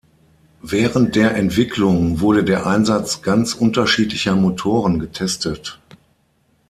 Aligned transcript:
Während 0.63 1.15
der 1.15 1.35
Entwicklung 1.35 2.21
wurde 2.21 2.43
der 2.43 2.65
Einsatz 2.65 3.21
ganz 3.21 3.53
unterschiedlicher 3.53 4.35
Motoren 4.35 4.97
getestet. 4.97 5.79